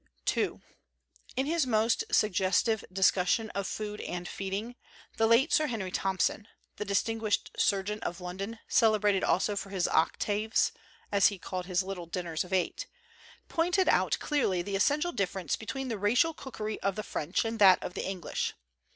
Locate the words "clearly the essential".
14.17-15.11